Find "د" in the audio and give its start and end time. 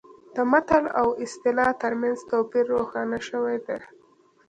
0.35-0.37